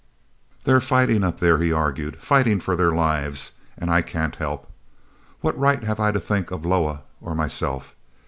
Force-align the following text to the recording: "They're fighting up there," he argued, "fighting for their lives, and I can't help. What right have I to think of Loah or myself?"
"They're 0.63 0.81
fighting 0.81 1.23
up 1.23 1.39
there," 1.39 1.59
he 1.59 1.71
argued, 1.71 2.17
"fighting 2.19 2.59
for 2.59 2.75
their 2.75 2.91
lives, 2.91 3.51
and 3.77 3.91
I 3.91 4.01
can't 4.01 4.35
help. 4.37 4.67
What 5.41 5.55
right 5.55 5.83
have 5.83 5.99
I 5.99 6.11
to 6.11 6.19
think 6.19 6.49
of 6.49 6.65
Loah 6.65 7.03
or 7.21 7.35
myself?" 7.35 7.93